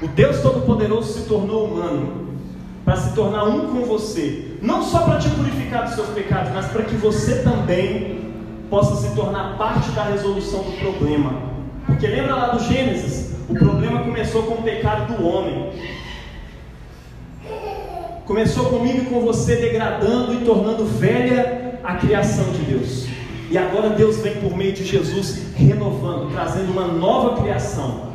[0.00, 2.25] O Deus Todo-Poderoso se tornou humano
[2.86, 6.66] para se tornar um com você, não só para te purificar dos seus pecados, mas
[6.66, 8.32] para que você também
[8.70, 11.32] possa se tornar parte da resolução do problema.
[11.84, 13.34] Porque lembra lá do Gênesis?
[13.48, 15.72] O problema começou com o pecado do homem.
[18.24, 23.06] Começou comigo e com você degradando e tornando velha a criação de Deus.
[23.50, 28.12] E agora Deus vem por meio de Jesus renovando, trazendo uma nova criação.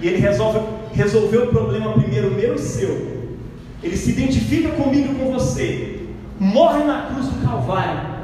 [0.00, 0.58] E Ele resolve,
[0.96, 3.26] resolveu o problema primeiro meu e seu.
[3.82, 6.00] Ele se identifica comigo e com você.
[6.40, 8.16] Morre na cruz do Calvário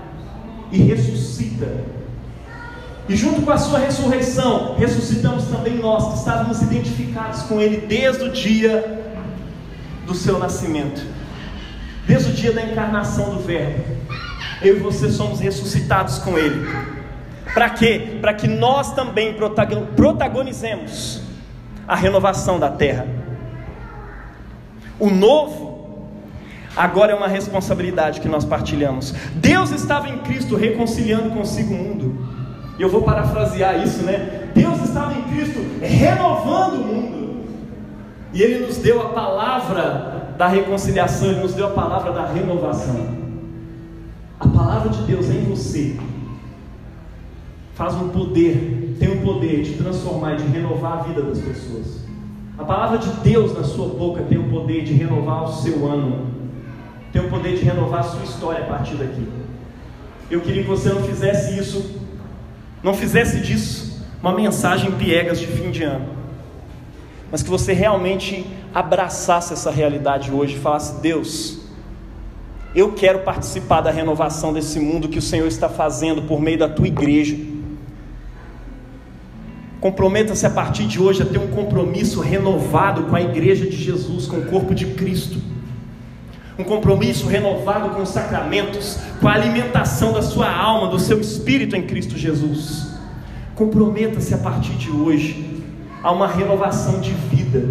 [0.73, 1.69] e ressuscita.
[3.09, 8.25] E junto com a sua ressurreição, ressuscitamos também nós que estávamos identificados com Ele desde
[8.25, 9.03] o dia
[10.07, 11.03] do seu nascimento,
[12.07, 13.85] desde o dia da encarnação do Verbo.
[14.63, 16.67] Eu e você somos ressuscitados com Ele.
[17.53, 18.19] Para quê?
[18.21, 19.35] Para que nós também
[19.97, 21.22] protagonizemos
[21.93, 23.07] a renovação da terra.
[24.99, 25.71] O novo,
[26.75, 29.13] Agora é uma responsabilidade que nós partilhamos.
[29.35, 32.27] Deus estava em Cristo reconciliando consigo o mundo.
[32.79, 34.49] E eu vou parafrasear isso, né?
[34.55, 37.45] Deus estava em Cristo renovando o mundo.
[38.33, 43.07] E Ele nos deu a palavra da reconciliação, Ele nos deu a palavra da renovação.
[44.41, 45.99] A palavra de Deus em você
[47.75, 52.03] faz um poder, tem um poder de transformar de renovar a vida das pessoas.
[52.57, 56.29] A palavra de Deus na sua boca tem o poder de renovar o seu ano,
[57.13, 59.27] tem o poder de renovar a sua história a partir daqui.
[60.31, 62.01] Eu queria que você não fizesse isso,
[62.81, 66.07] não fizesse disso uma mensagem piegas de fim de ano,
[67.29, 71.63] mas que você realmente abraçasse essa realidade hoje e falasse: Deus,
[72.73, 76.69] eu quero participar da renovação desse mundo que o Senhor está fazendo por meio da
[76.69, 77.51] tua igreja.
[79.83, 84.27] Comprometa-se a partir de hoje a ter um compromisso renovado com a igreja de Jesus,
[84.27, 85.41] com o corpo de Cristo.
[86.57, 91.75] Um compromisso renovado com os sacramentos, com a alimentação da sua alma, do seu espírito
[91.75, 92.93] em Cristo Jesus.
[93.57, 95.65] Comprometa-se a partir de hoje
[96.01, 97.69] a uma renovação de vida.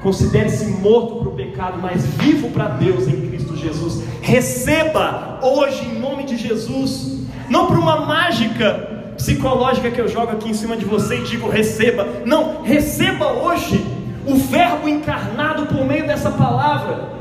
[0.00, 4.04] Considere-se morto para o pecado, mas vivo para Deus em Cristo Jesus.
[4.22, 7.18] Receba hoje em nome de Jesus,
[7.50, 11.50] não por uma mágica psicológica que eu jogo aqui em cima de você e digo
[11.50, 12.06] receba.
[12.24, 13.84] Não, receba hoje
[14.24, 17.18] o Verbo encarnado por meio dessa palavra.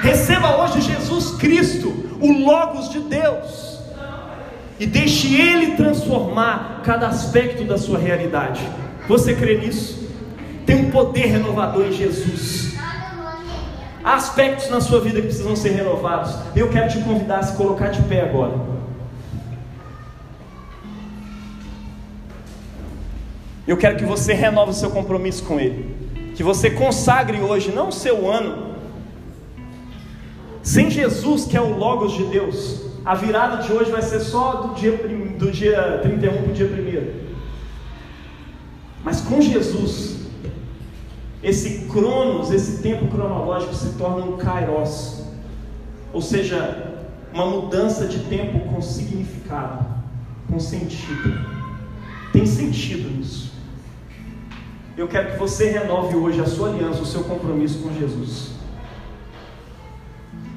[0.00, 3.78] Receba hoje Jesus Cristo, o Logos de Deus.
[4.80, 8.60] E deixe Ele transformar cada aspecto da sua realidade.
[9.06, 10.08] Você crê nisso?
[10.64, 12.74] Tem um poder renovador em Jesus.
[14.02, 16.34] Há aspectos na sua vida que precisam ser renovados.
[16.56, 18.71] Eu quero te convidar a se colocar de pé agora.
[23.66, 25.94] Eu quero que você renove o seu compromisso com Ele.
[26.34, 28.72] Que você consagre hoje, não o seu ano.
[30.62, 34.54] Sem Jesus, que é o Logos de Deus, a virada de hoje vai ser só
[34.54, 34.92] do dia,
[35.38, 37.32] do dia 31 para o dia 1.
[39.04, 40.16] Mas com Jesus,
[41.42, 45.24] esse cronos, esse tempo cronológico se torna um kairos.
[46.12, 46.92] Ou seja,
[47.32, 49.84] uma mudança de tempo com significado,
[50.48, 51.44] com sentido.
[52.32, 53.51] Tem sentido nisso.
[54.96, 58.50] Eu quero que você renove hoje a sua aliança, o seu compromisso com Jesus.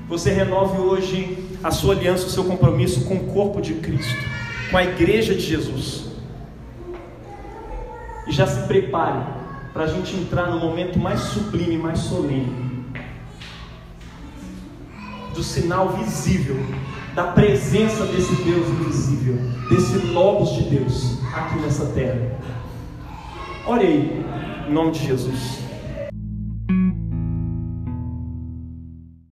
[0.08, 4.24] Você renove hoje a sua aliança, o seu compromisso com o corpo de Cristo,
[4.70, 6.12] com a igreja de Jesus.
[8.28, 9.24] E já se prepare
[9.74, 12.66] para a gente entrar no momento mais sublime, mais solene
[15.34, 16.56] do sinal visível
[17.14, 19.36] da presença desse Deus invisível,
[19.70, 22.40] desse Logos de Deus aqui nessa terra.
[23.68, 24.24] Ore aí,
[24.70, 25.65] em nome de Jesus.